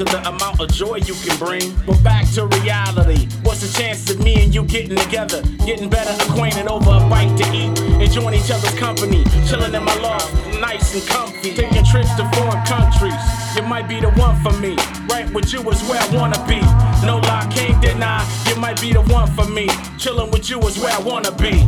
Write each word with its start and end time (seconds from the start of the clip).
to 0.00 0.16
the 0.16 0.28
amount 0.28 0.58
of 0.58 0.72
joy 0.72 0.96
you 0.96 1.12
can 1.12 1.36
bring. 1.38 1.76
But 1.86 2.02
back 2.02 2.24
to 2.32 2.46
reality. 2.46 3.28
What's 3.42 3.60
the 3.60 3.68
chance 3.78 4.08
of 4.08 4.18
me 4.24 4.42
and 4.42 4.54
you 4.54 4.64
getting 4.64 4.96
together? 4.96 5.42
Getting 5.66 5.90
better 5.90 6.12
acquainted 6.24 6.68
over 6.68 6.88
a 6.88 7.00
bite 7.10 7.36
to 7.36 7.44
eat. 7.52 7.78
Enjoying 8.00 8.34
each 8.34 8.50
other's 8.50 8.74
company. 8.78 9.24
Chilling 9.46 9.74
in 9.74 9.84
my 9.84 9.94
loft, 10.00 10.32
nice 10.58 10.94
and 10.94 11.06
comfy. 11.06 11.52
Taking 11.54 11.84
trips 11.84 12.14
to 12.16 12.24
foreign 12.32 12.64
countries. 12.64 13.20
You 13.54 13.62
might 13.62 13.88
be 13.88 14.00
the 14.00 14.10
one 14.12 14.40
for 14.40 14.52
me. 14.58 14.74
Right 15.10 15.28
with 15.34 15.52
you 15.52 15.60
is 15.68 15.82
where 15.84 16.00
I 16.00 16.08
wanna 16.16 16.40
be. 16.48 16.60
No 17.04 17.18
lie, 17.18 17.46
can't 17.52 17.82
deny. 17.82 18.24
You 18.48 18.56
might 18.56 18.80
be 18.80 18.94
the 18.94 19.02
one 19.02 19.28
for 19.32 19.44
me. 19.44 19.68
Chilling 19.98 20.30
with 20.30 20.48
you 20.48 20.60
is 20.60 20.78
where 20.78 20.96
I 20.96 21.00
wanna 21.00 21.32
be. 21.32 21.60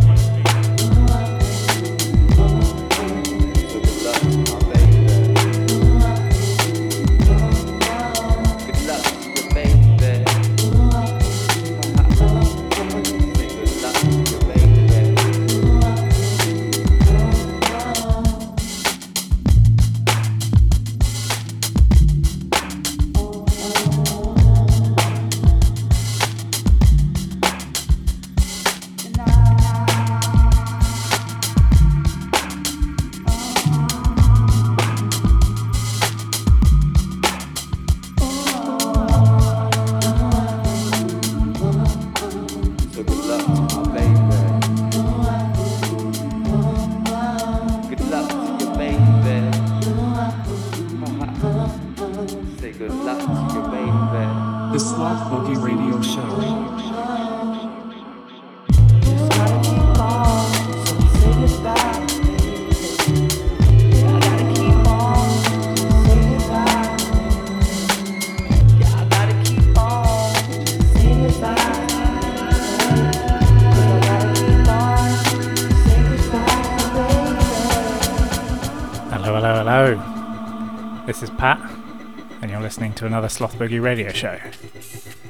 To 83.03 83.07
another 83.09 83.29
Sloth 83.29 83.59
Boogie 83.59 83.83
radio 83.83 84.13
show. 84.13 84.39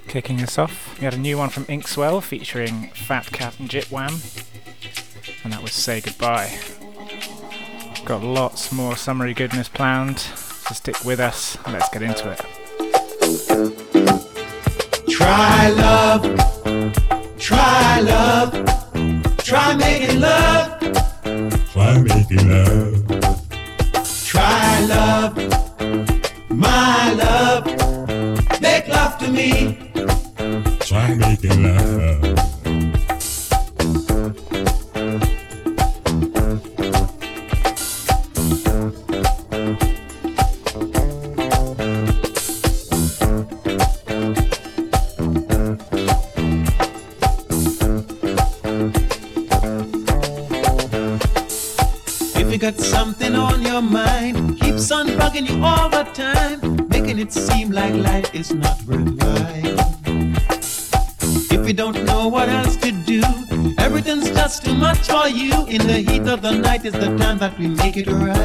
Kicking 0.06 0.42
us 0.42 0.58
off, 0.58 0.98
we 0.98 1.06
had 1.06 1.14
a 1.14 1.18
new 1.18 1.38
one 1.38 1.48
from 1.48 1.64
Inkswell 1.64 2.22
featuring 2.22 2.88
Fat 2.88 3.32
Cat 3.32 3.58
and 3.58 3.66
Jitwam, 3.66 4.12
and 5.42 5.54
that 5.54 5.62
was 5.62 5.72
Say 5.72 6.02
Goodbye. 6.02 6.58
Got 8.04 8.22
lots 8.22 8.72
more 8.72 8.94
summery 8.94 9.32
goodness 9.32 9.70
planned, 9.70 10.18
so 10.18 10.74
stick 10.74 11.02
with 11.02 11.18
us 11.18 11.56
and 11.64 11.72
let's 11.72 11.88
get 11.88 12.02
into 12.02 12.30
it. 12.30 12.40
Try 15.08 15.70
love, 15.70 16.24
try 17.38 18.00
love, 18.00 18.52
try 19.38 19.74
making 19.76 20.20
love, 20.20 20.71
that 67.42 67.58
we 67.58 67.66
make 67.66 67.96
it 67.96 68.06
right. 68.06 68.41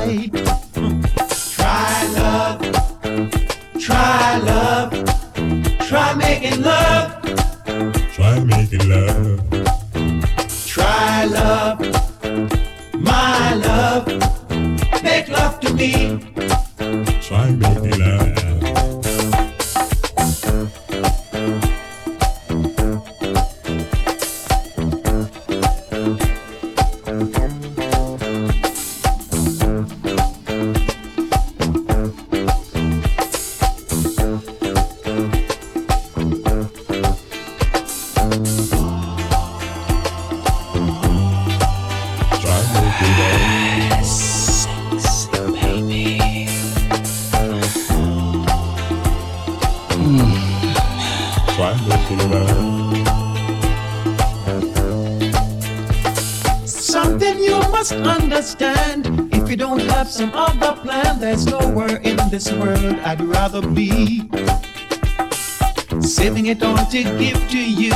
I'd 63.07 63.21
rather 63.21 63.65
be. 63.65 64.27
Saving 66.01 66.47
it 66.47 66.61
all 66.61 66.75
to 66.75 67.03
give 67.03 67.39
to 67.51 67.57
you, 67.57 67.93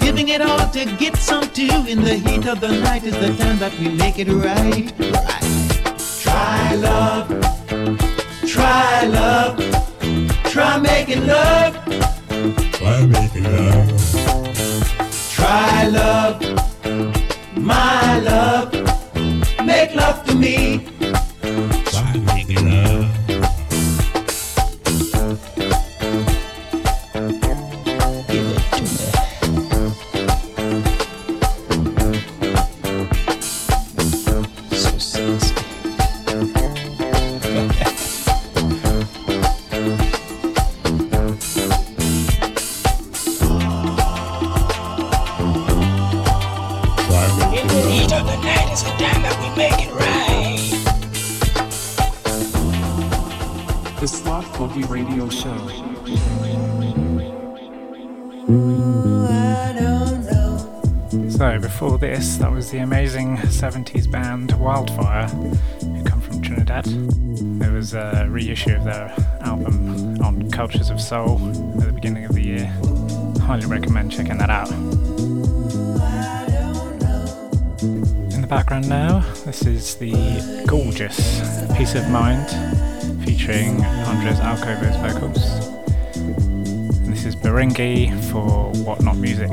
giving 0.00 0.28
it 0.28 0.42
all 0.42 0.68
to 0.72 0.84
get 0.96 1.16
some 1.16 1.48
too. 1.48 1.86
In 1.88 2.02
the 2.02 2.16
heat 2.16 2.46
of 2.46 2.60
the 2.60 2.68
night 2.68 3.04
is 3.04 3.14
the 3.14 3.34
time 3.42 3.58
that 3.58 3.72
we 3.78 3.88
make 3.88 4.18
it 4.18 4.28
right. 4.28 4.99
Of 70.72 71.00
Soul 71.00 71.36
at 71.80 71.86
the 71.86 71.92
beginning 71.92 72.24
of 72.26 72.32
the 72.32 72.42
year. 72.42 72.66
Highly 73.40 73.66
recommend 73.66 74.12
checking 74.12 74.38
that 74.38 74.50
out. 74.50 74.70
In 78.32 78.40
the 78.40 78.46
background 78.48 78.88
now, 78.88 79.18
this 79.44 79.66
is 79.66 79.96
the 79.96 80.12
gorgeous 80.68 81.40
Peace 81.76 81.96
of 81.96 82.08
Mind 82.08 82.48
featuring 83.24 83.84
Andres 83.84 84.38
Alcover's 84.38 84.94
vocals. 84.96 85.66
And 86.16 87.12
this 87.12 87.24
is 87.24 87.34
Berengi 87.34 88.14
for 88.30 88.70
What 88.84 89.02
Not 89.02 89.16
Music. 89.16 89.50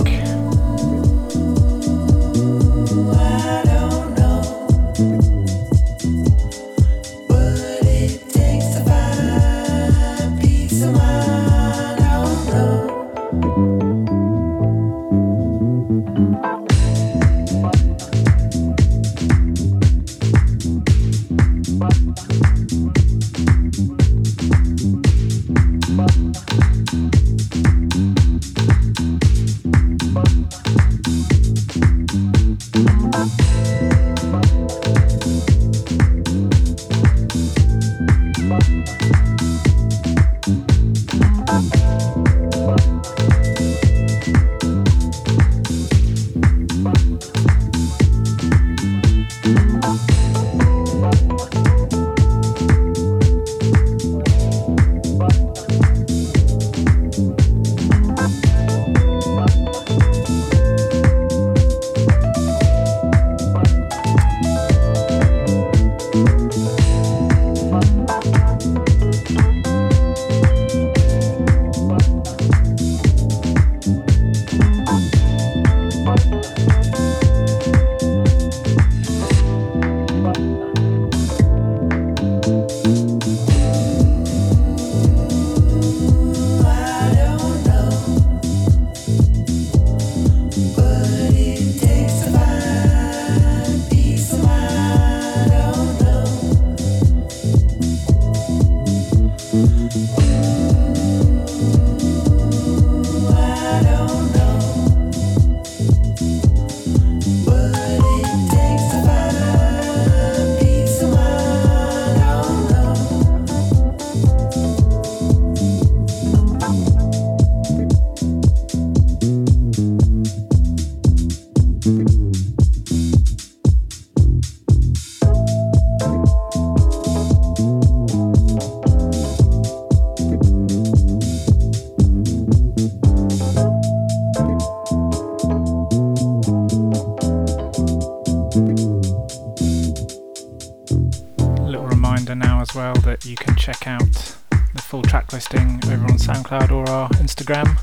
Well 142.93 143.01
that 143.03 143.25
you 143.25 143.35
can 143.35 143.53
check 143.57 143.85
out 143.85 144.35
the 144.73 144.81
full 144.81 145.01
track 145.01 145.33
listing 145.33 145.79
over 145.87 146.05
on 146.05 146.17
SoundCloud 146.17 146.71
or 146.71 146.89
our 146.89 147.09
Instagram 147.23 147.77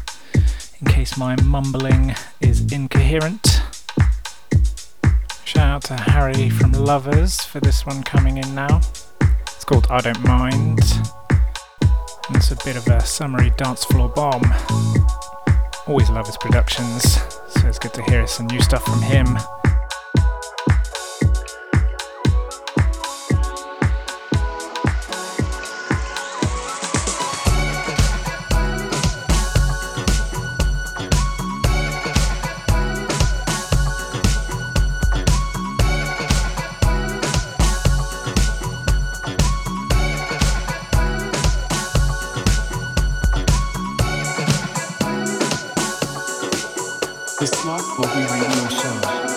in 0.80 0.87
case 0.87 1.18
my 1.18 1.37
mumbling 1.42 2.14
is 2.40 2.73
incoherent. 2.73 3.61
Shout 5.44 5.68
out 5.68 5.82
to 5.84 5.96
Harry 5.96 6.49
from 6.49 6.73
Lovers 6.73 7.42
for 7.42 7.61
this 7.61 7.84
one 7.84 8.02
coming 8.02 8.38
in 8.38 8.54
now. 8.54 8.80
It's 9.49 9.64
called 9.64 9.87
I 9.90 10.00
Don't 10.00 10.25
Mind. 10.25 10.80
And 12.28 12.37
it's 12.37 12.50
a 12.50 12.56
bit 12.64 12.76
of 12.76 12.87
a 12.87 13.04
summery 13.04 13.50
dance 13.58 13.84
floor 13.84 14.08
bomb. 14.08 14.42
Always 15.87 16.08
love 16.08 16.26
his 16.26 16.38
productions, 16.38 17.20
so 17.50 17.68
it's 17.68 17.78
good 17.78 17.92
to 17.92 18.02
hear 18.04 18.26
some 18.26 18.46
new 18.46 18.62
stuff 18.62 18.82
from 18.84 19.02
him. 19.02 19.37
The 47.44 47.56
Smart 47.56 47.82
Boogie 47.82 48.24
Radio 48.24 48.68
Show. 48.70 49.33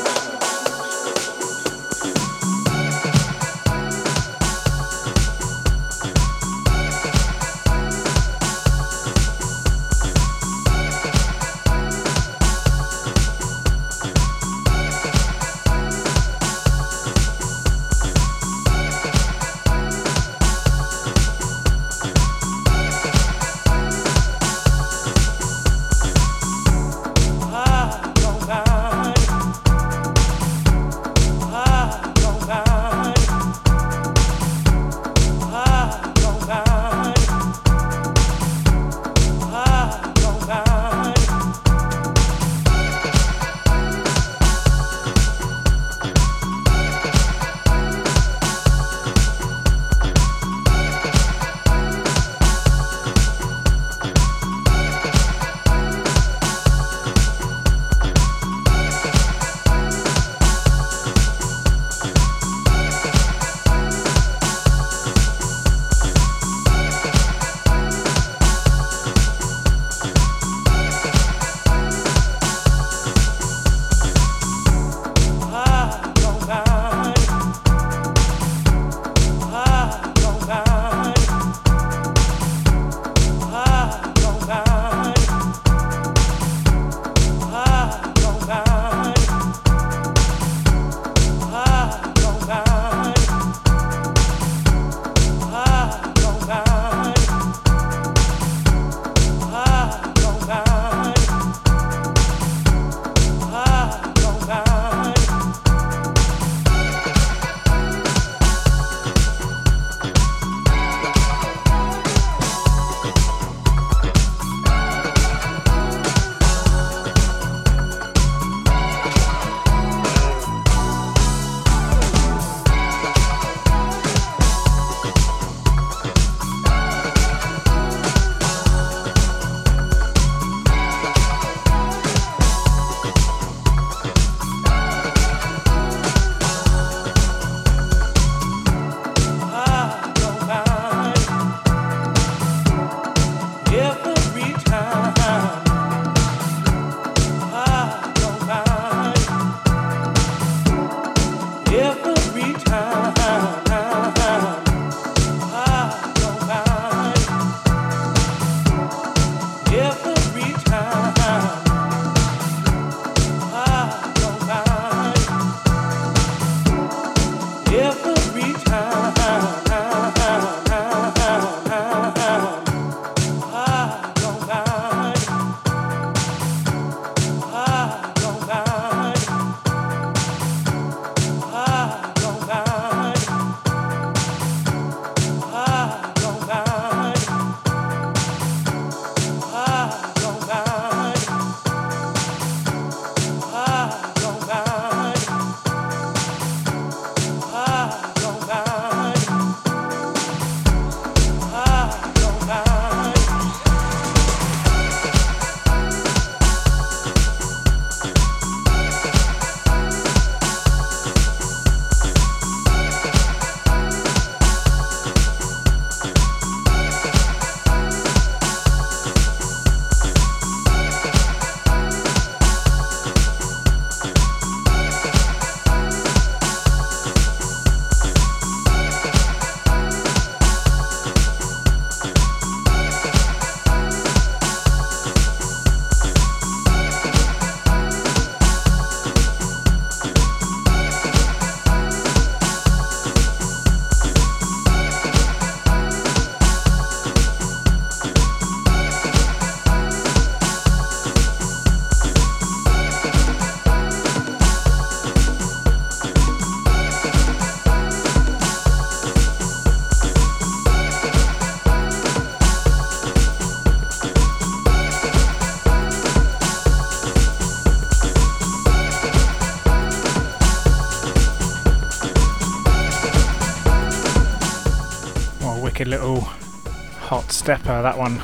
Stepper, 277.47 277.81
that 277.81 277.97
one. 277.97 278.21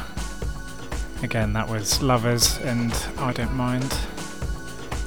Again, 1.23 1.53
that 1.53 1.69
was 1.69 2.03
Lovers 2.03 2.57
and 2.57 2.91
I 3.17 3.31
Don't 3.31 3.53
Mind. 3.53 3.89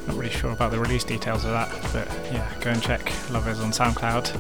Not 0.06 0.16
really 0.16 0.30
sure 0.30 0.52
about 0.52 0.70
the 0.70 0.78
release 0.80 1.04
details 1.04 1.44
of 1.44 1.50
that, 1.50 1.68
but 1.92 2.08
yeah, 2.32 2.50
go 2.62 2.70
and 2.70 2.82
check 2.82 3.12
Lovers 3.30 3.61
on 3.61 3.73
SoundCloud. 3.73 4.32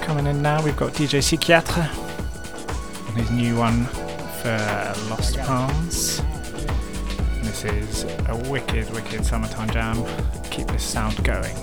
Coming 0.00 0.26
in 0.28 0.40
now, 0.40 0.64
we've 0.64 0.78
got 0.78 0.94
DJ 0.94 1.18
Psychiatre 1.18 1.90
and 3.08 3.18
his 3.18 3.30
new 3.30 3.58
one 3.58 3.84
for 4.40 4.56
Lost 5.10 5.36
Palms. 5.40 6.22
This 7.42 7.66
is 7.66 8.04
a 8.30 8.50
wicked, 8.50 8.88
wicked 8.94 9.26
summertime 9.26 9.68
jam. 9.68 10.06
Keep 10.50 10.68
this 10.68 10.84
sound 10.84 11.22
going. 11.22 11.54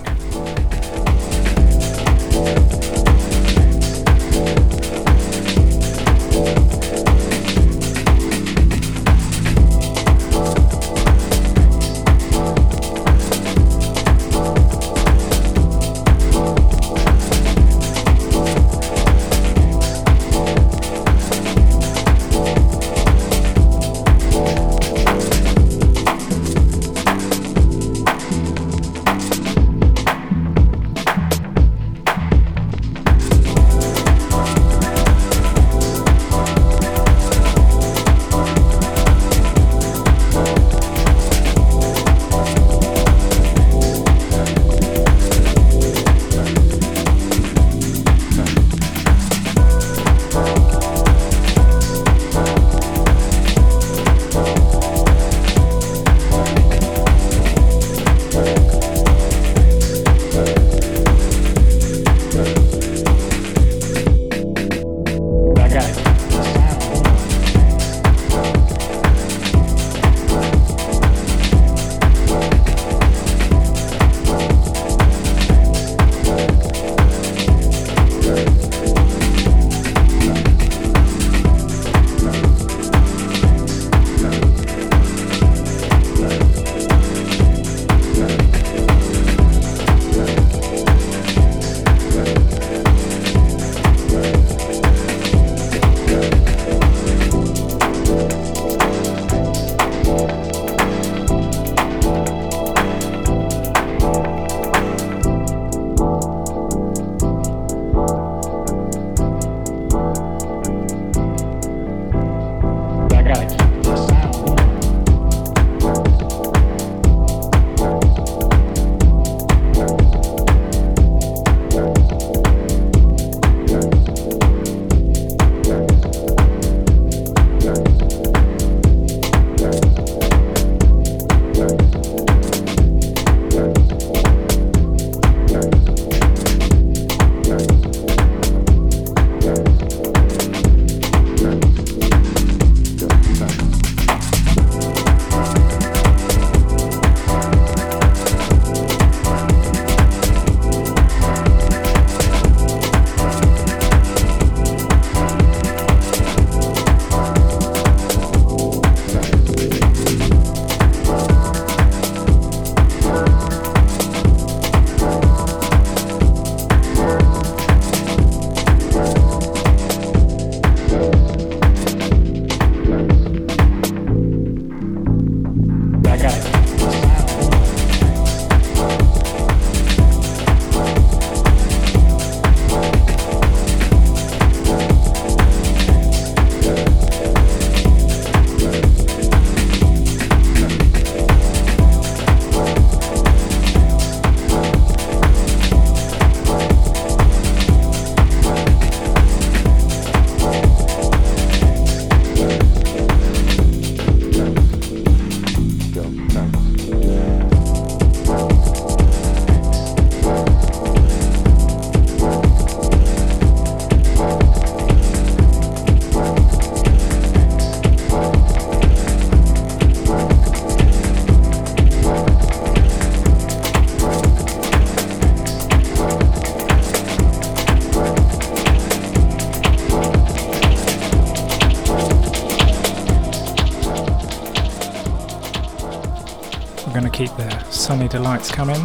Delights 238.38 238.54
coming. 238.54 238.80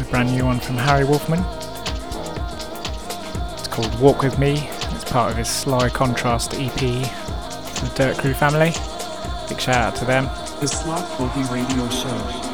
A 0.00 0.04
brand 0.10 0.30
new 0.30 0.46
one 0.46 0.58
from 0.58 0.78
Harry 0.78 1.04
Wolfman. 1.04 1.40
It's 3.58 3.68
called 3.68 4.00
Walk 4.00 4.22
With 4.22 4.38
Me. 4.38 4.70
It's 4.92 5.04
part 5.04 5.30
of 5.30 5.36
his 5.36 5.50
Sly 5.50 5.90
Contrast 5.90 6.54
EP 6.54 6.78
the 6.78 7.92
Dirt 7.94 8.16
Crew 8.16 8.32
family. 8.32 8.72
Big 9.50 9.60
shout 9.60 9.76
out 9.76 9.96
to 9.96 10.06
them. 10.06 10.24
The 10.60 10.66
Boogie 11.18 11.50
Radio 11.52 11.90
Show. 11.90 12.49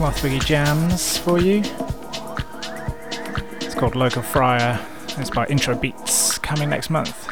Of 0.00 0.44
Jams 0.44 1.16
for 1.16 1.38
you. 1.40 1.62
It's 3.62 3.74
called 3.74 3.96
Local 3.96 4.20
Friar. 4.20 4.78
It's 5.16 5.30
by 5.30 5.46
Intro 5.46 5.74
Beats, 5.74 6.38
coming 6.38 6.68
next 6.68 6.90
month. 6.90 7.25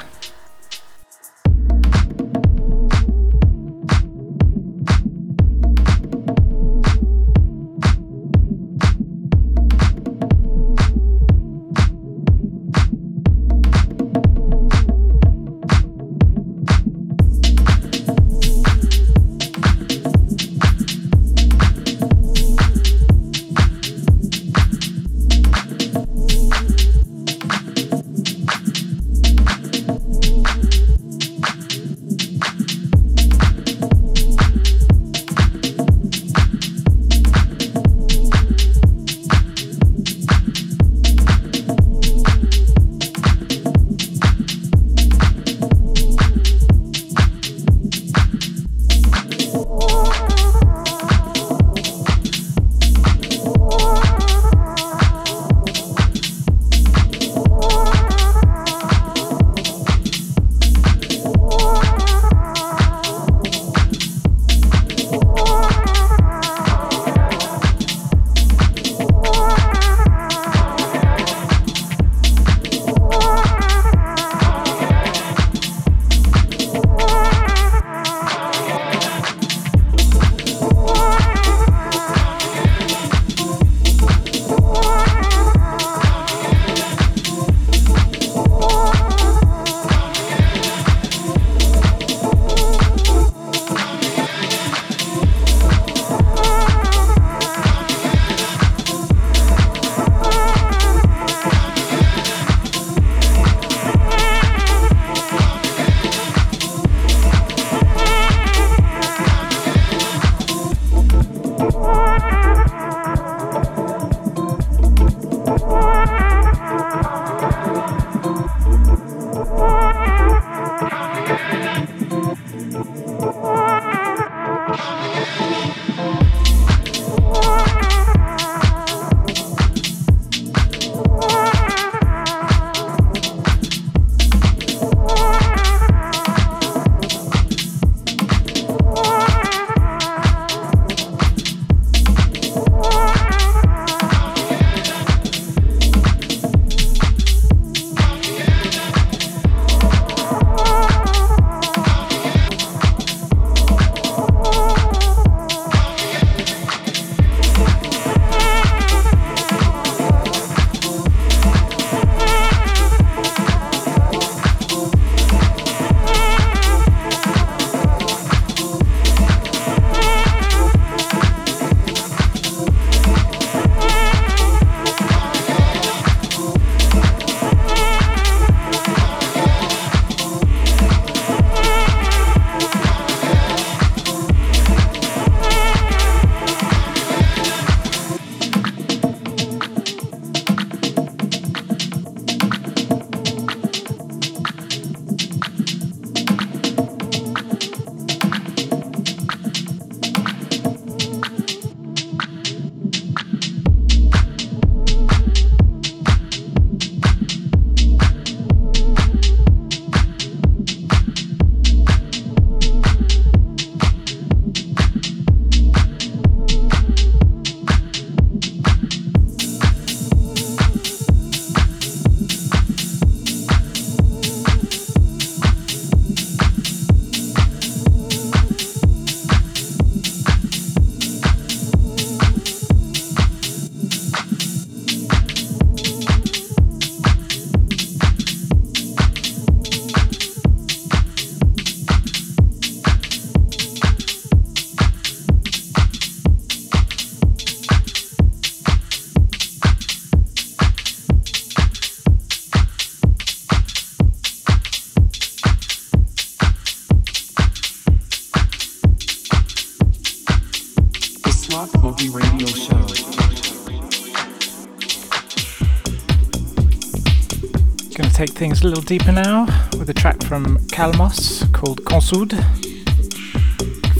A 268.64 268.68
little 268.68 268.82
deeper 268.82 269.12
now 269.12 269.44
with 269.78 269.90
a 269.90 269.92
track 269.92 270.22
from 270.22 270.56
Calmos 270.68 271.52
called 271.52 271.84
Consoud. 271.84 272.32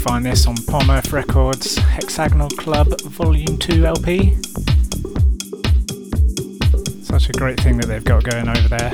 Find 0.01 0.25
this 0.25 0.47
on 0.47 0.57
Palm 0.57 0.89
Earth 0.89 1.13
Records 1.13 1.77
Hexagonal 1.77 2.49
Club 2.49 2.99
Volume 3.03 3.59
2 3.59 3.85
LP. 3.85 4.37
Such 7.03 7.29
a 7.29 7.33
great 7.33 7.61
thing 7.61 7.77
that 7.77 7.87
they've 7.89 8.05
got 8.05 8.25
going 8.25 8.49
over 8.49 8.69
there. 8.69 8.93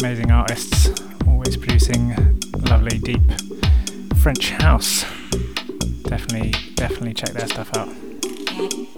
Amazing 0.00 0.30
artists, 0.30 0.88
always 1.26 1.58
producing 1.58 2.14
lovely, 2.70 2.98
deep 2.98 3.20
French 4.22 4.52
house. 4.52 5.04
Definitely, 6.04 6.54
definitely 6.76 7.12
check 7.12 7.30
their 7.30 7.46
stuff 7.46 7.76
out. 7.76 8.97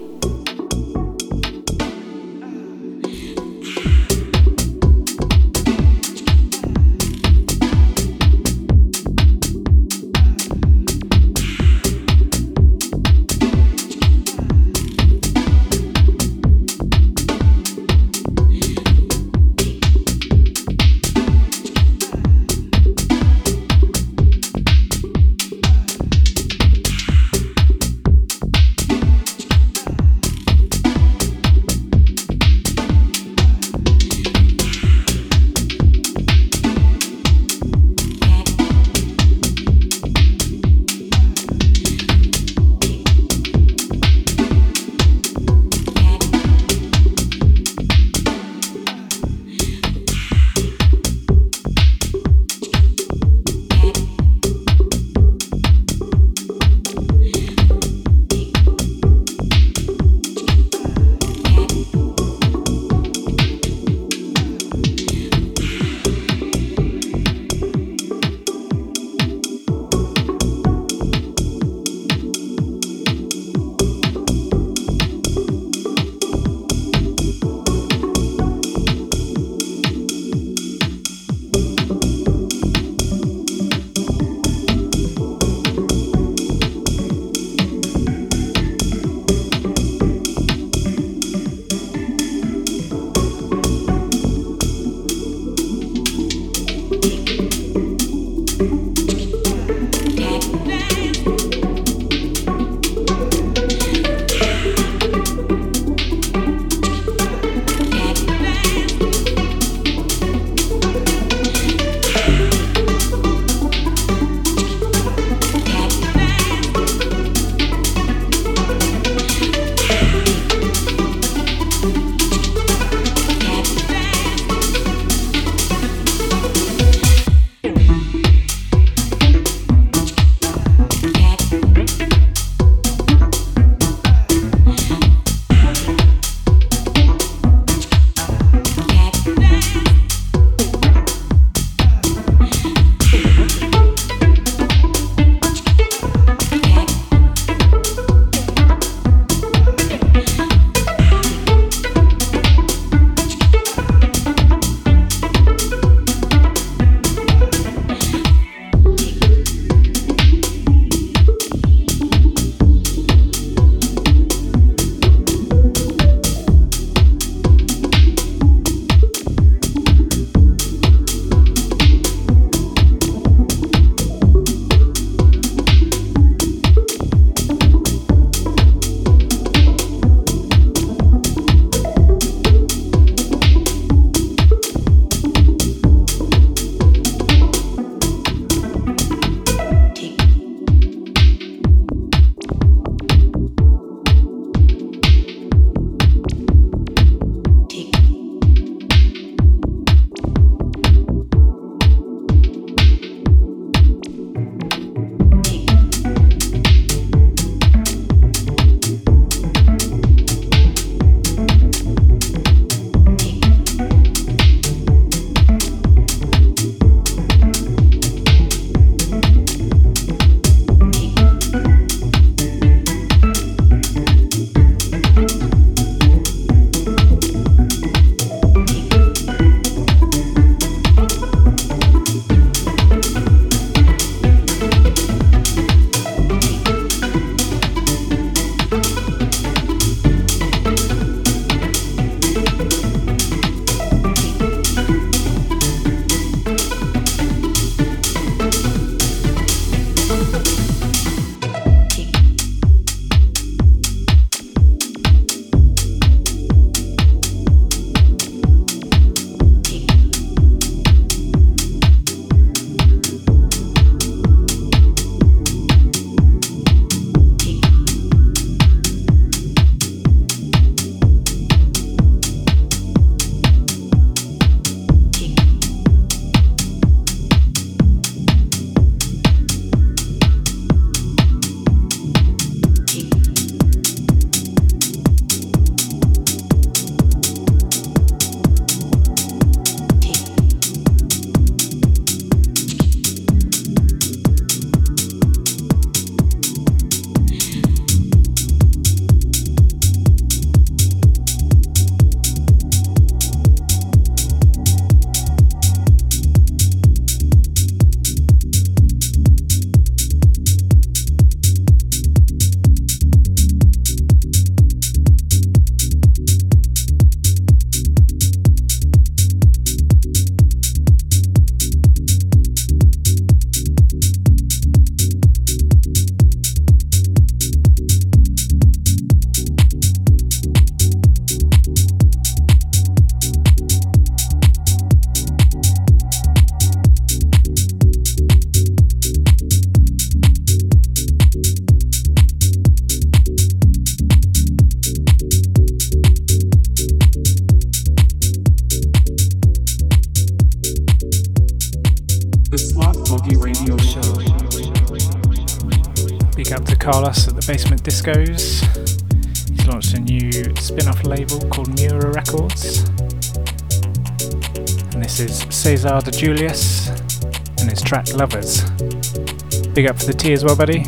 Big 369.81 369.89
up 369.89 369.97
for 369.97 370.05
the 370.05 370.13
tea 370.13 370.31
as 370.31 370.45
well, 370.45 370.55
buddy. 370.55 370.83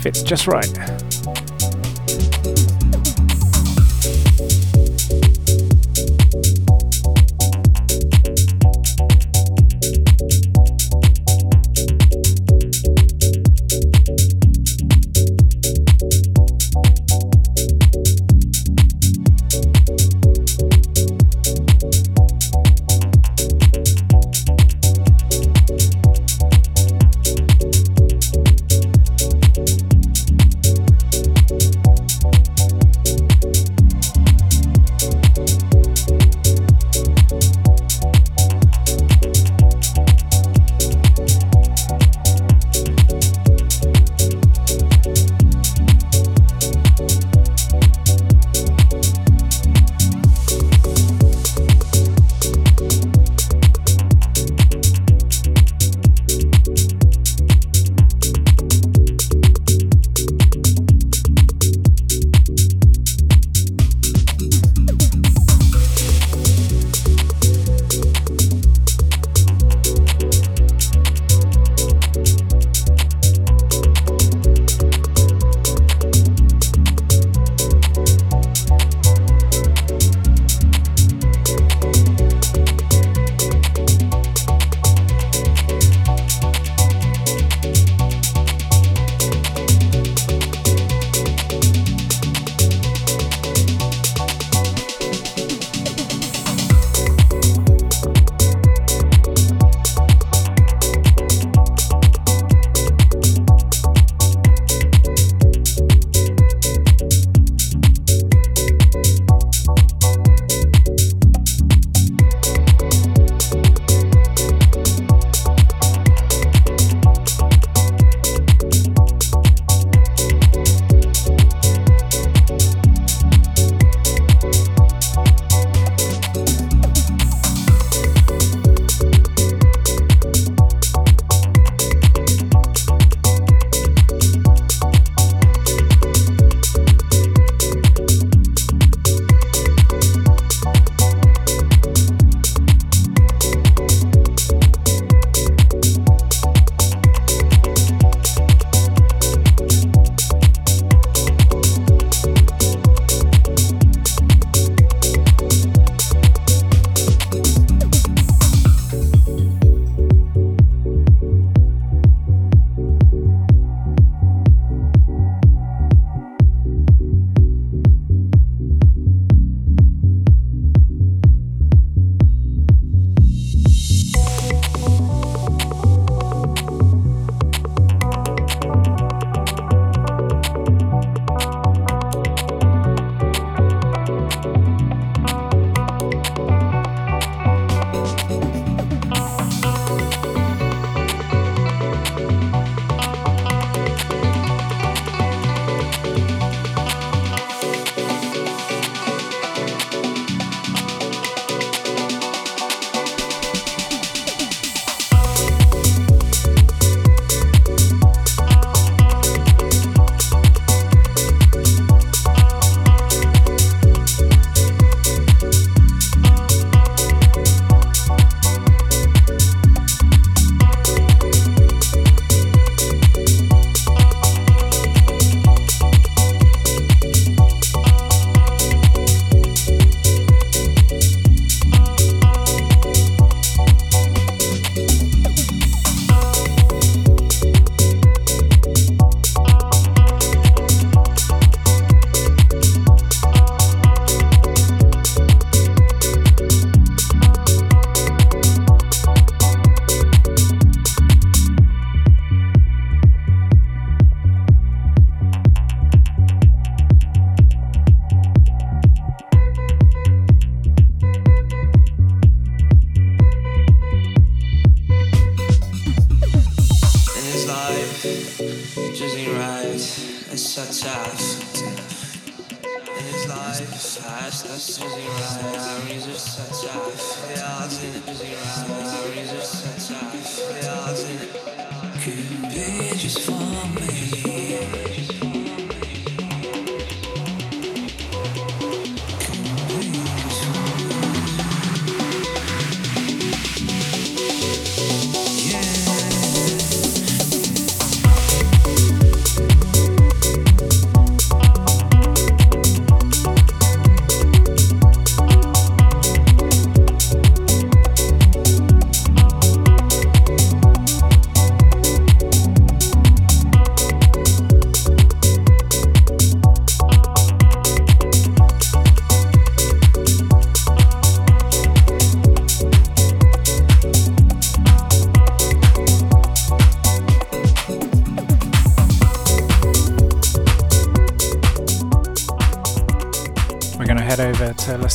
Fits 0.00 0.24
just 0.24 0.48
right. 0.48 1.01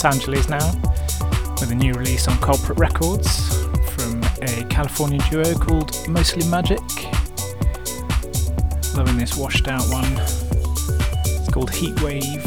Angeles 0.08 0.48
now 0.48 0.72
with 1.60 1.70
a 1.70 1.76
new 1.76 1.94
release 1.94 2.30
on 2.30 2.38
Culprit 2.38 2.80
Records 2.80 3.58
from 3.90 4.24
a 4.42 4.64
California 4.70 5.20
duo 5.30 5.54
called 5.54 6.08
Mostly 6.08 6.48
Magic. 6.48 6.80
Loving 8.96 9.18
this 9.18 9.36
washed 9.36 9.68
out 9.68 9.84
one. 9.90 10.10
It's 11.26 11.50
called 11.52 11.72
Heatwave. 11.72 12.42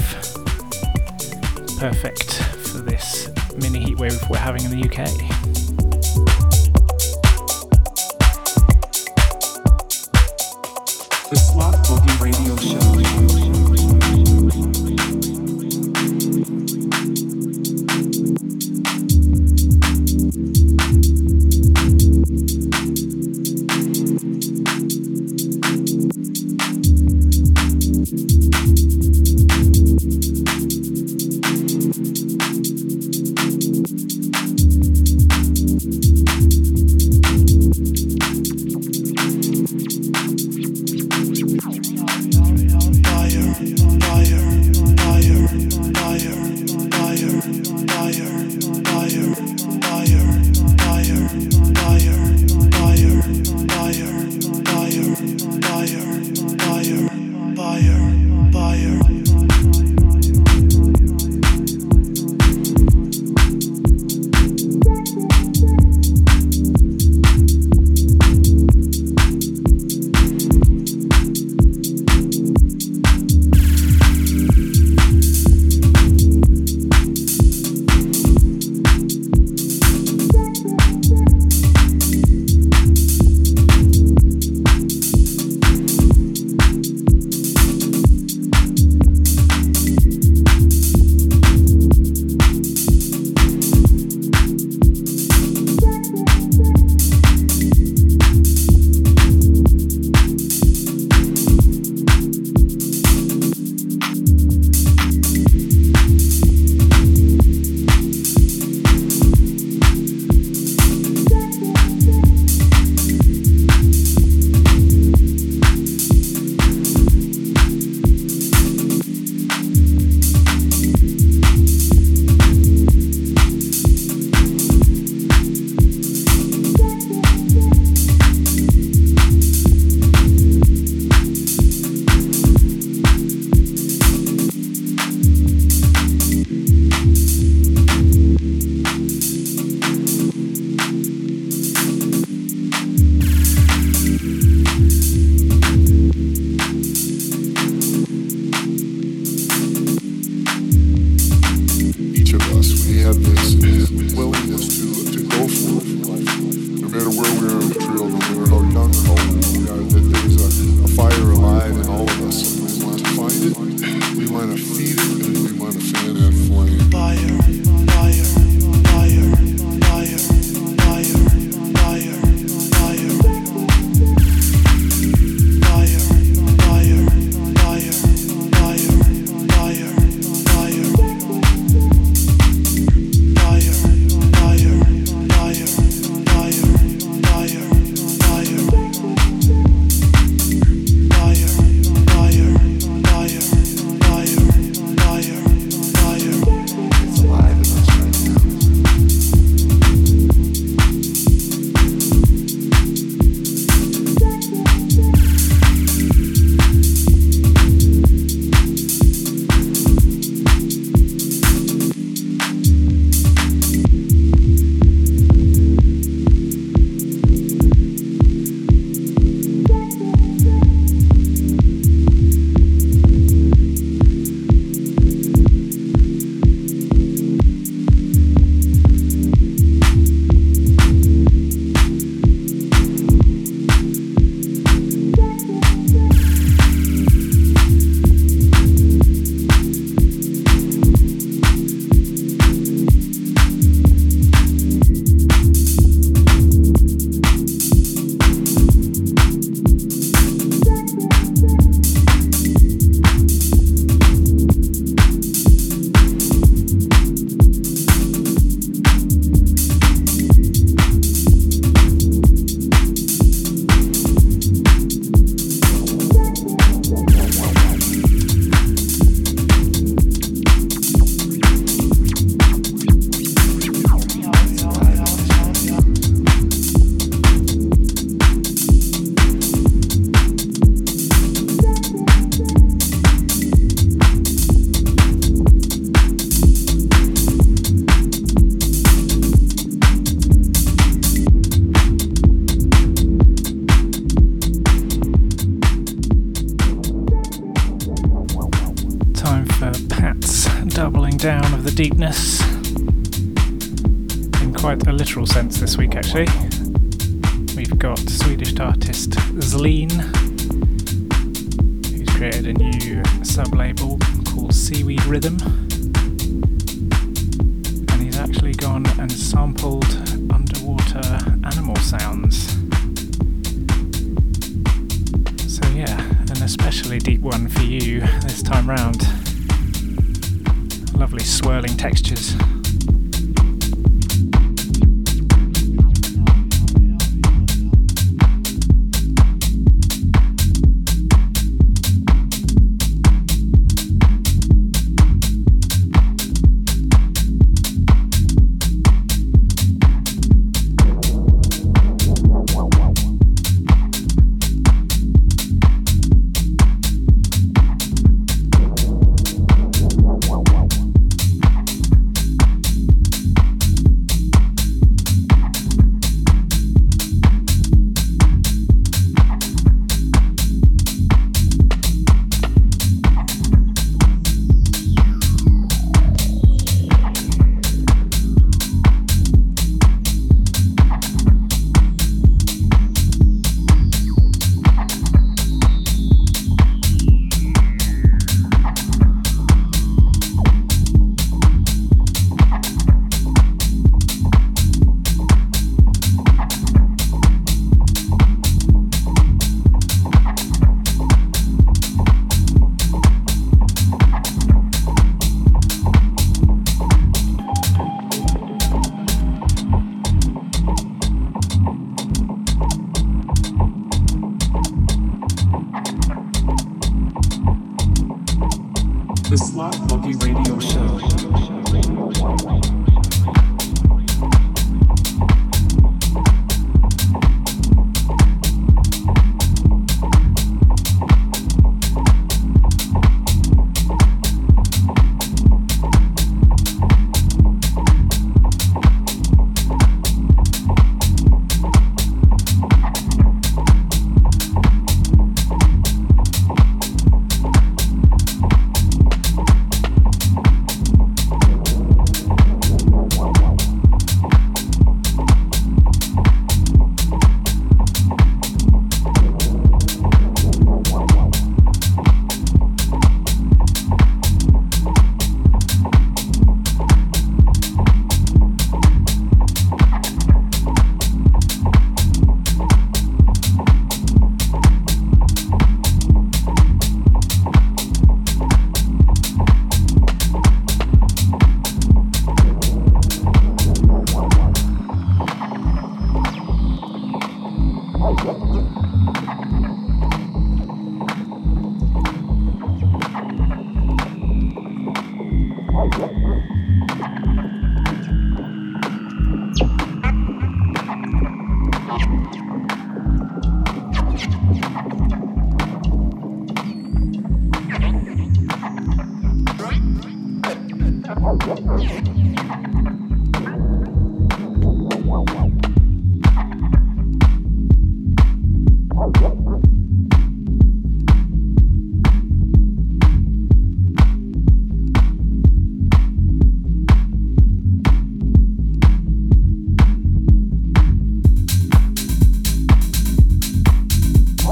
Perfect 1.78 2.32
for 2.66 2.78
this 2.78 3.28
mini 3.56 3.84
heatwave 3.84 4.30
we're 4.30 4.38
having 4.38 4.64
in 4.64 4.70
the 4.70 4.88
UK. 4.88 5.29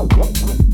Oh, 0.01 0.07
what? 0.15 0.68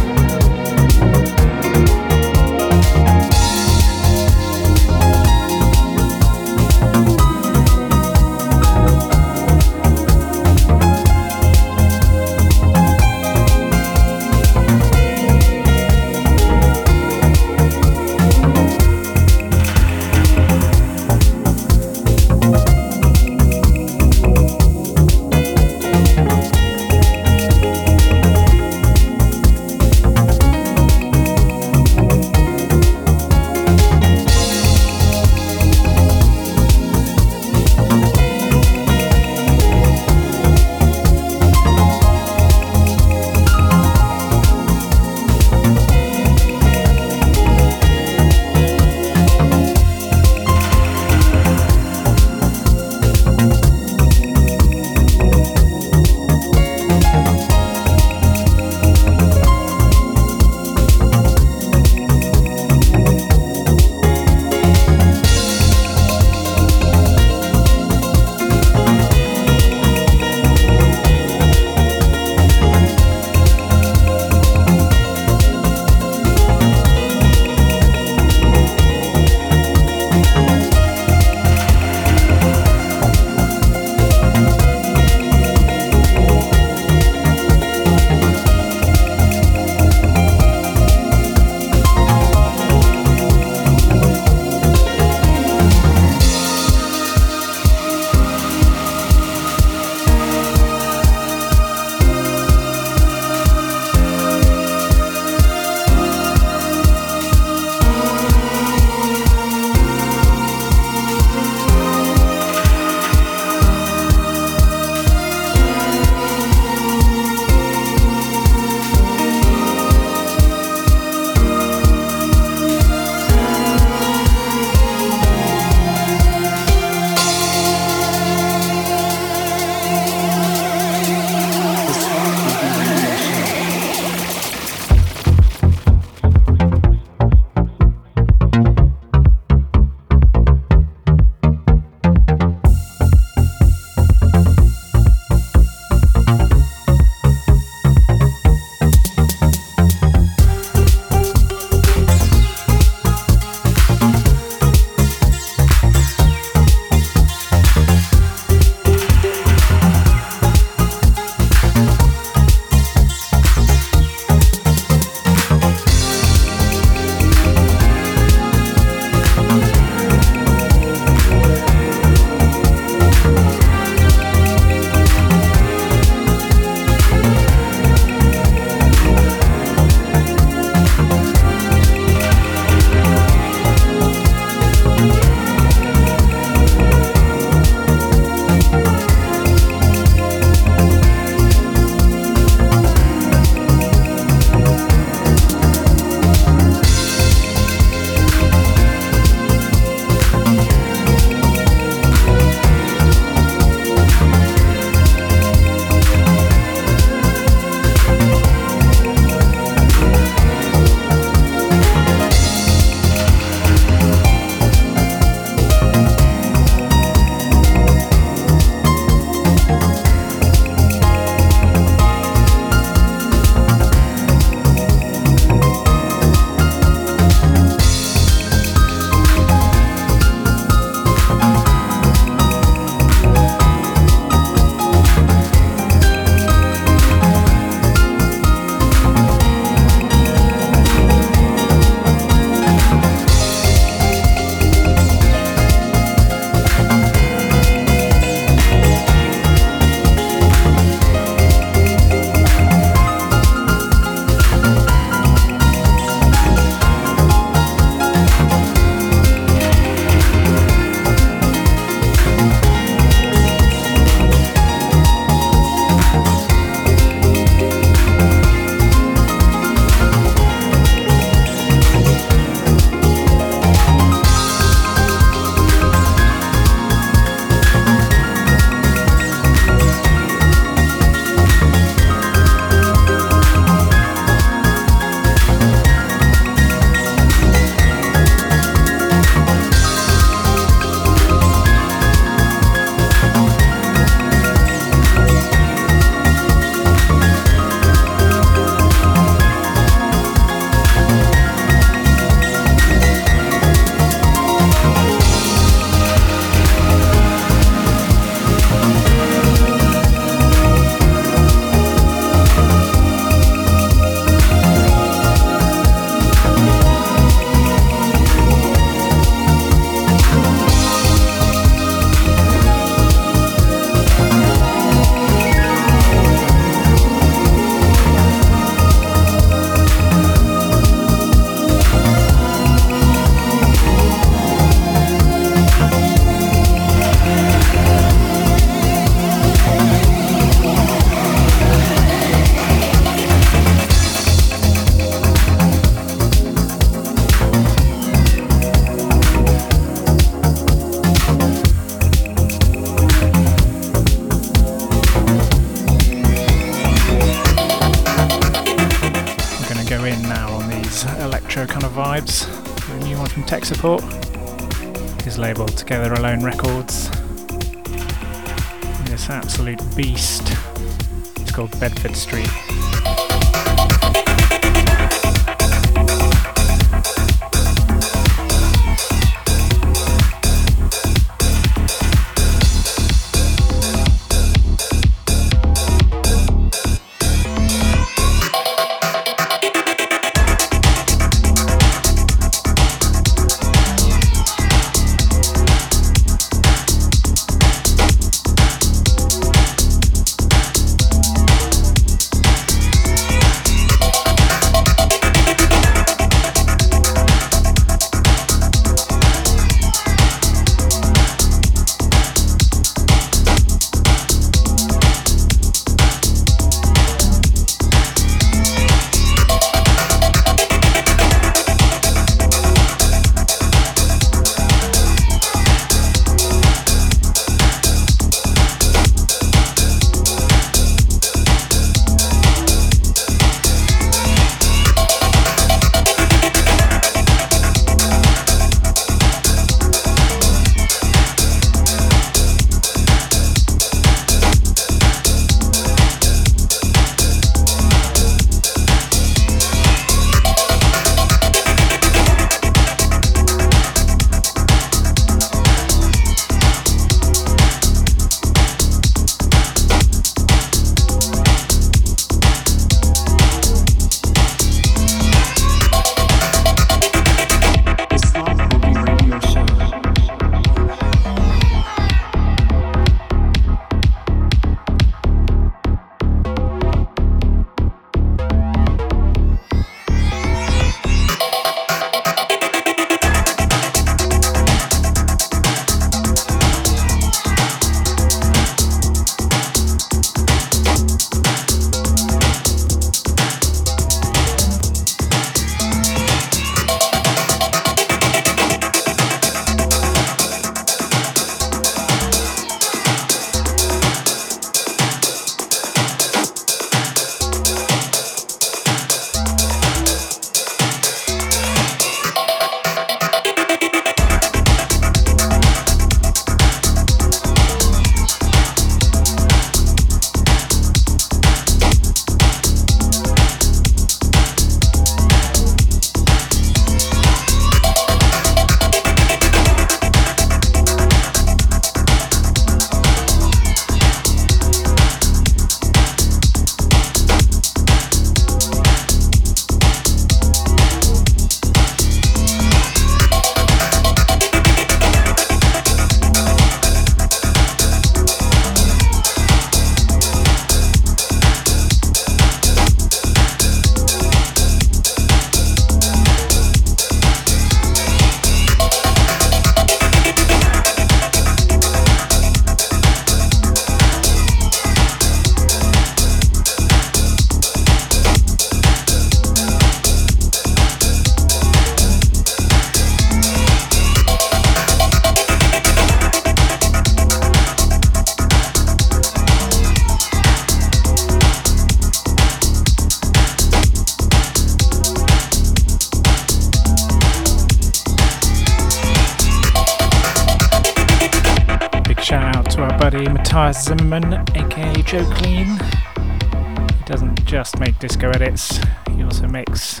Zimmerman, 593.82 594.32
aka 594.56 595.02
Joe 595.02 595.24
Clean. 595.34 595.66
He 595.66 597.04
doesn't 597.04 597.44
just 597.44 597.78
make 597.78 597.98
disco 597.98 598.30
edits, 598.30 598.80
he 599.14 599.22
also 599.22 599.46
makes 599.46 600.00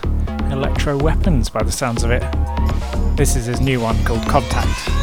electro 0.50 0.96
weapons 0.96 1.50
by 1.50 1.62
the 1.62 1.72
sounds 1.72 2.02
of 2.02 2.10
it. 2.10 2.22
This 3.16 3.36
is 3.36 3.46
his 3.46 3.60
new 3.60 3.80
one 3.80 4.02
called 4.04 4.22
Contact. 4.22 4.95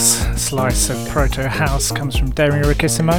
Slice 0.00 0.88
of 0.88 1.08
proto 1.10 1.46
house 1.46 1.92
comes 1.92 2.16
from 2.16 2.30
Dario 2.30 2.62
Riccissimo. 2.62 3.12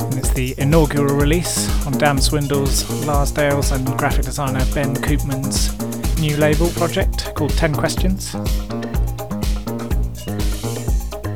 And 0.00 0.14
it's 0.16 0.32
the 0.32 0.54
inaugural 0.58 1.16
release 1.16 1.68
on 1.84 1.92
Dam 1.98 2.18
Swindle's, 2.18 2.88
Lars 3.04 3.32
Dale's, 3.32 3.72
and 3.72 3.84
graphic 3.98 4.24
designer 4.24 4.64
Ben 4.74 4.94
Koopman's 4.94 5.76
new 6.20 6.36
label 6.36 6.68
project 6.70 7.34
called 7.34 7.50
10 7.56 7.74
Questions. 7.74 8.32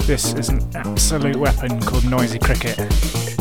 This 0.07 0.33
is 0.35 0.49
an 0.49 0.61
absolute 0.77 1.37
weapon 1.37 1.81
called 1.81 2.05
Noisy 2.05 2.39
Cricket. 2.39 3.36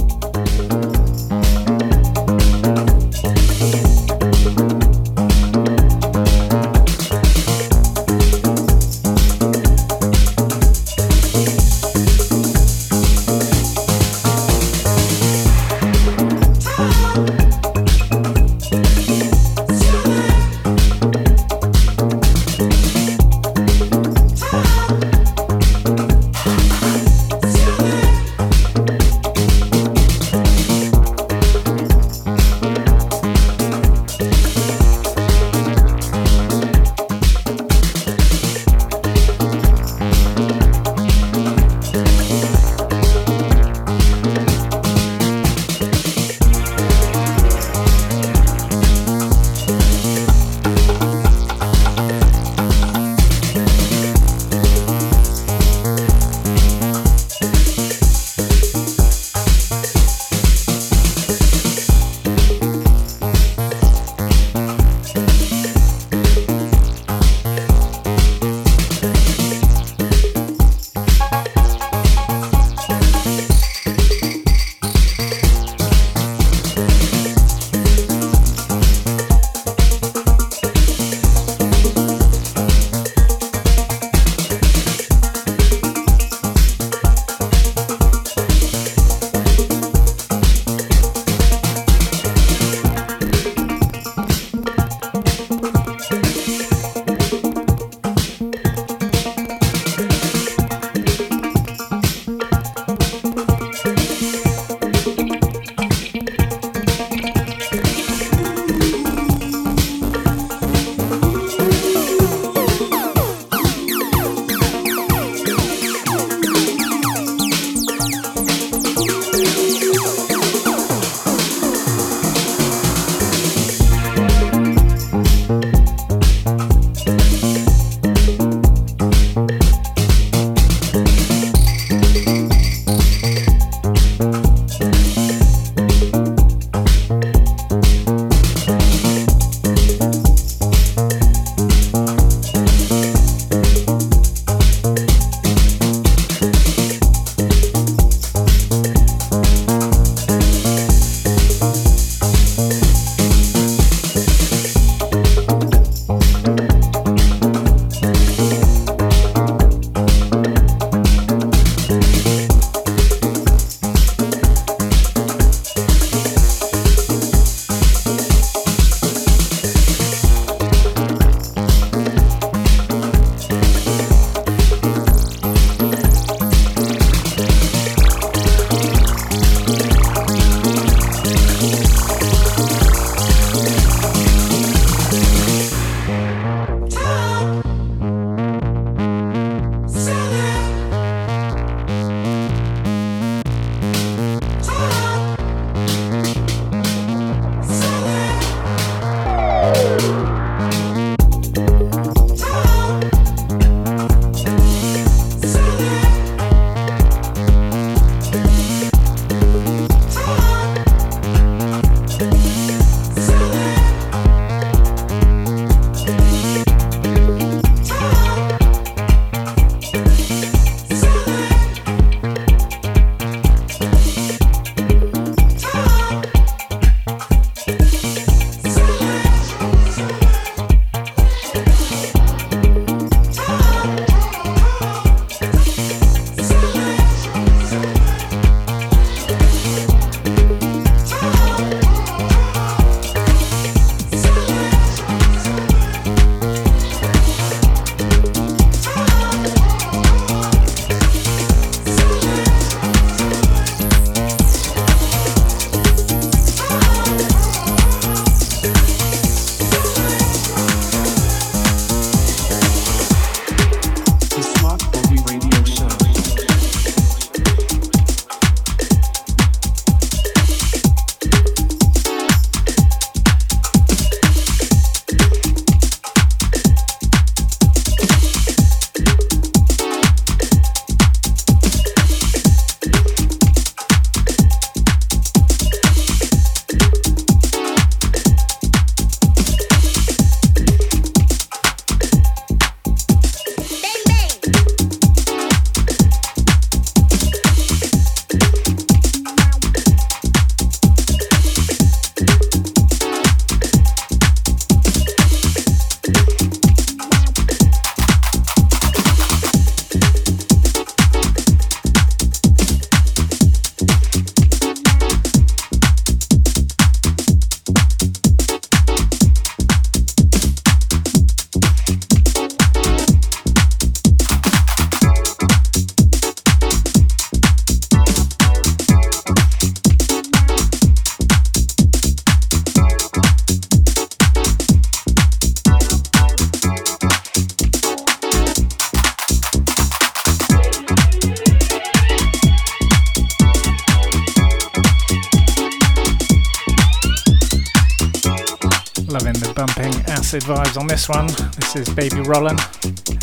Acid 350.36 350.50
vibes 350.50 350.78
on 350.78 350.88
this 350.88 351.08
one. 351.08 351.28
This 351.56 351.76
is 351.76 351.90
Baby 351.96 352.18
Rollin, 352.18 352.58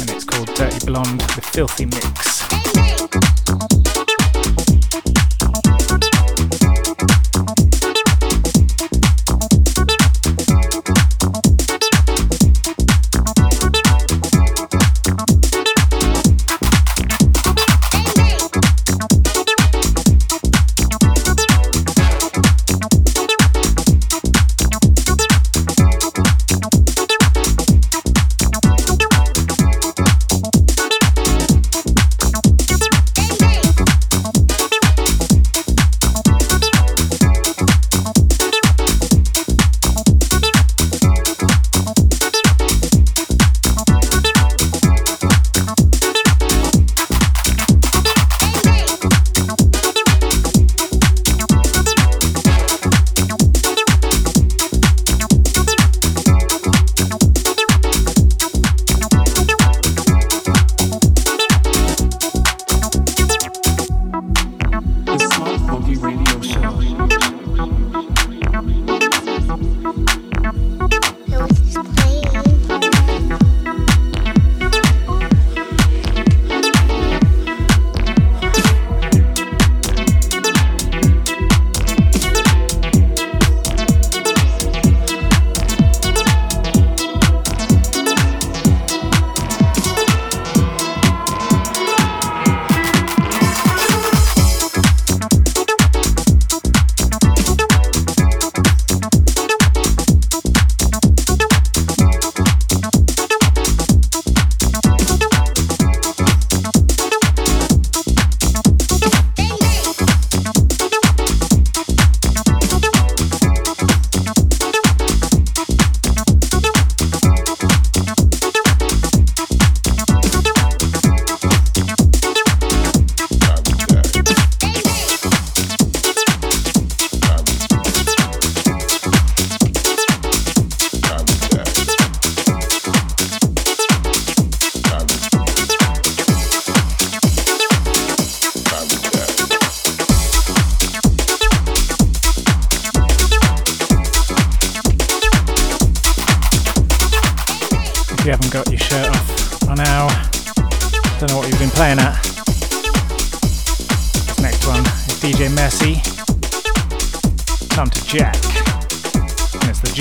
and 0.01 0.11
it's 0.11 0.25
called 0.25 0.49
Dirty 0.55 0.87
Blonde, 0.87 1.21
the 1.21 1.43
Filthy 1.43 1.85
Mix. 1.85 2.32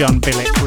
John 0.02 0.19
Billick. 0.19 0.61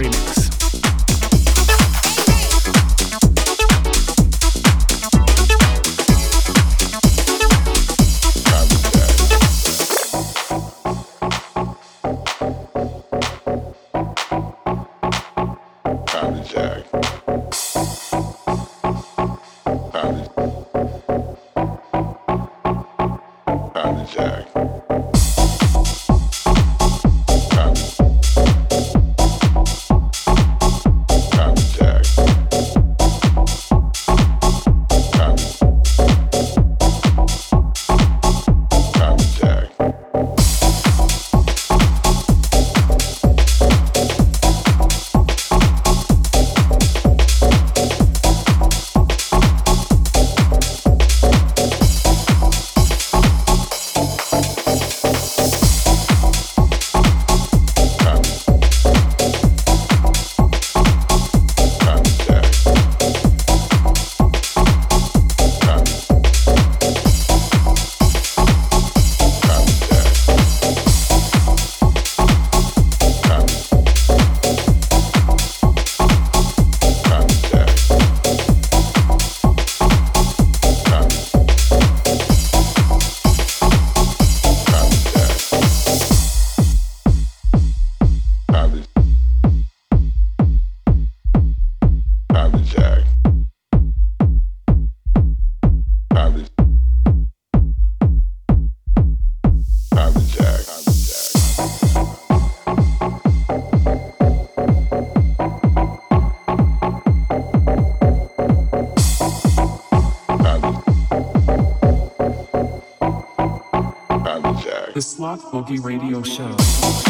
Boogie 115.24 115.78
Radio 115.78 116.22
Show. 116.22 117.03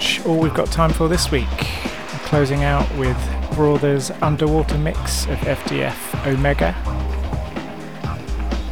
Much 0.00 0.24
all 0.24 0.38
we've 0.38 0.54
got 0.54 0.66
time 0.68 0.90
for 0.90 1.08
this 1.08 1.30
week. 1.30 1.46
Closing 2.24 2.64
out 2.64 2.90
with 2.96 3.18
Brothers 3.52 4.10
Underwater 4.22 4.78
Mix 4.78 5.24
of 5.26 5.36
FDF 5.40 6.26
Omega. 6.26 6.74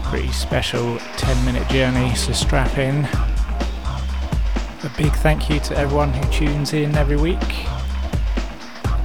Pretty 0.04 0.32
special 0.32 0.98
10 1.18 1.44
minute 1.44 1.68
journey, 1.68 2.14
so 2.14 2.32
strap 2.32 2.78
in. 2.78 3.04
A 4.84 4.92
big 4.96 5.12
thank 5.16 5.50
you 5.50 5.60
to 5.60 5.76
everyone 5.76 6.14
who 6.14 6.32
tunes 6.32 6.72
in 6.72 6.96
every 6.96 7.18
week. 7.18 7.66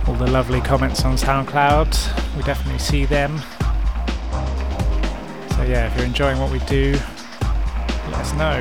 All 0.07 0.15
the 0.15 0.31
lovely 0.31 0.61
comments 0.61 1.03
on 1.03 1.15
SoundCloud, 1.15 2.37
we 2.37 2.43
definitely 2.43 2.79
see 2.79 3.03
them. 3.03 3.37
So, 5.57 5.63
yeah, 5.63 5.87
if 5.87 5.97
you're 5.97 6.05
enjoying 6.05 6.39
what 6.39 6.53
we 6.53 6.59
do, 6.59 6.93
let 8.11 8.21
us 8.21 8.33
know. 8.35 8.59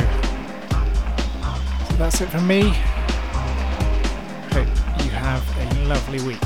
So, 1.89 1.97
that's 1.97 2.20
it 2.20 2.28
from 2.28 2.48
me. 2.48 2.74
Lovely 5.88 6.20
week. 6.20 6.38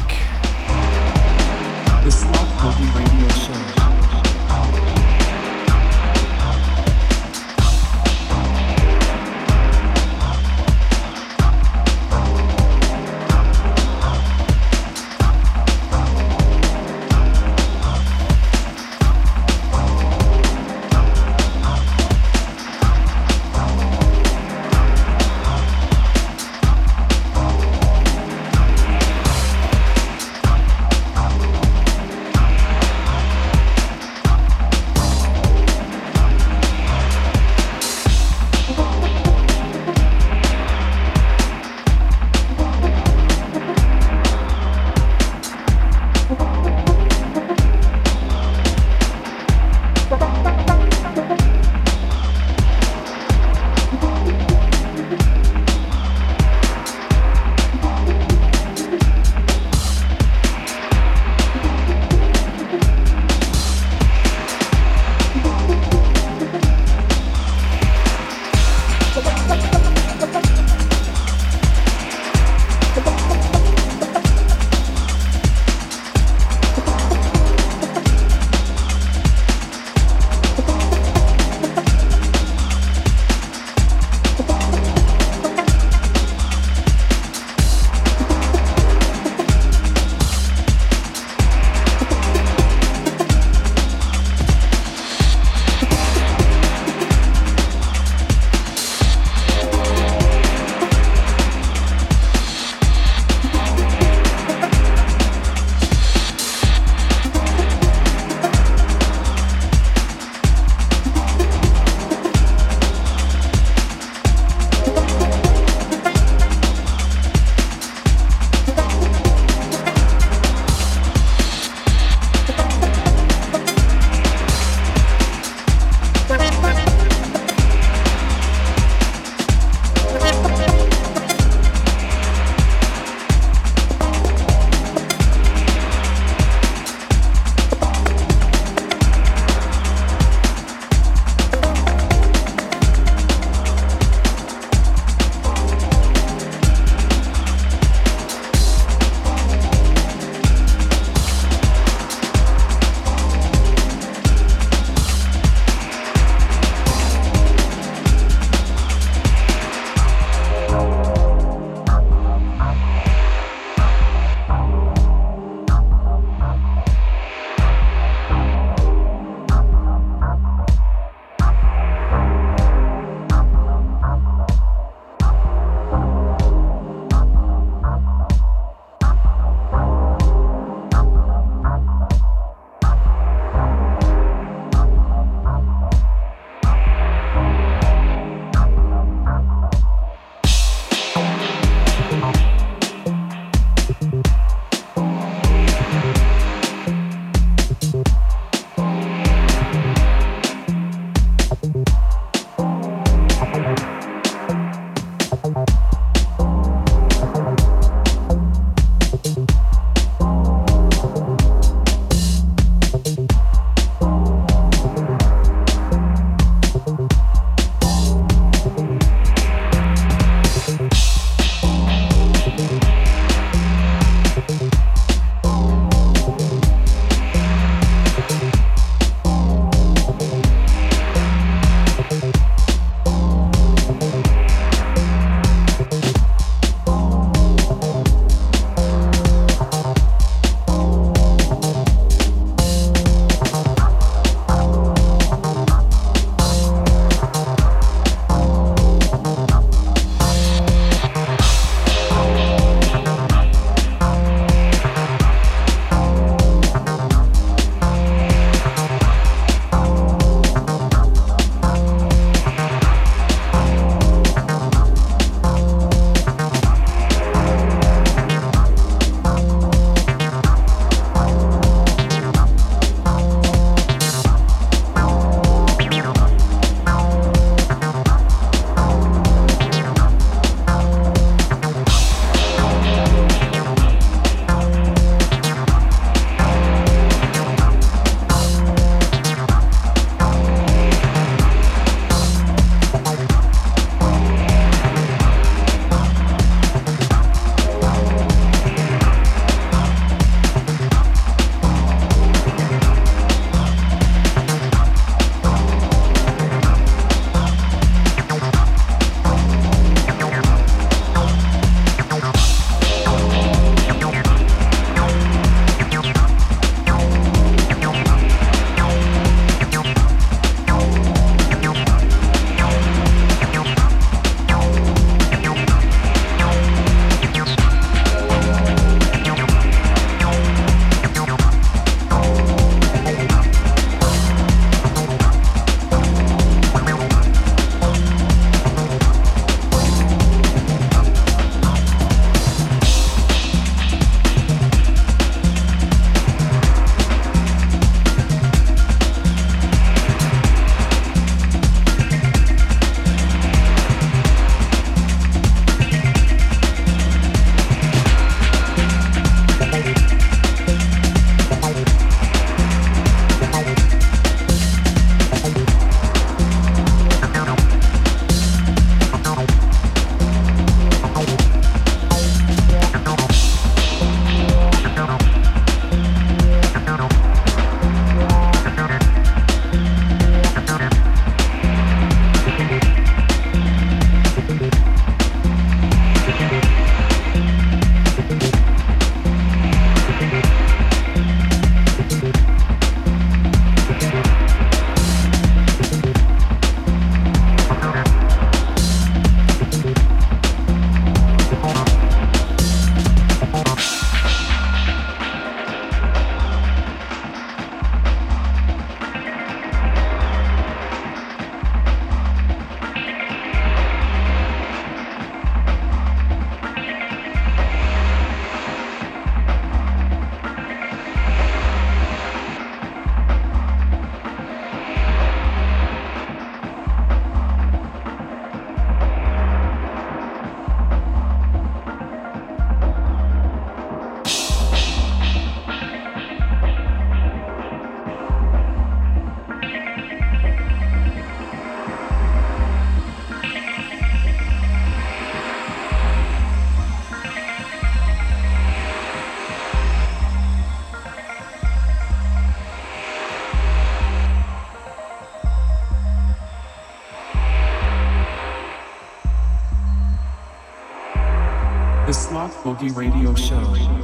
Boogie 462.66 462.90
Radio 462.90 463.32
Show. 463.36 463.95